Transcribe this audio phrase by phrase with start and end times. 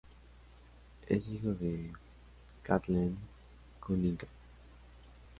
[1.07, 1.91] Es hijo de
[2.63, 3.19] Kathleen
[3.79, 4.27] Cunningham.